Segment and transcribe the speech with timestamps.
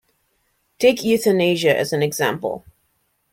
[0.79, 2.65] Take euthanasia as an example.